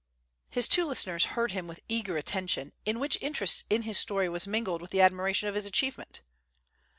His 0.49 0.67
two 0.67 0.85
listeners 0.85 1.25
heard 1.37 1.51
him 1.51 1.67
with 1.67 1.81
eager 1.87 2.17
attention, 2.17 2.73
in 2.85 2.99
which 2.99 3.19
interest 3.21 3.65
in 3.69 3.83
his 3.83 3.99
story 3.99 4.27
was 4.29 4.47
mingled 4.47 4.81
with 4.81 4.95
admiration 4.95 5.47
of 5.47 5.53
his 5.53 5.67
achievement. 5.67 6.21